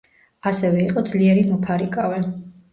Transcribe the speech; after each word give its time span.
ასევე 0.51 0.79
იყო 0.85 1.05
ძლიერი 1.11 1.45
მოფარიკავე. 1.53 2.27